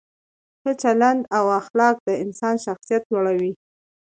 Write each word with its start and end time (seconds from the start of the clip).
ښه 0.61 0.71
چلند 0.81 1.21
او 1.37 1.45
اخلاق 1.61 1.95
د 2.07 2.09
انسان 2.23 2.55
شخصیت 2.65 3.03
لوړوي. 3.13 3.53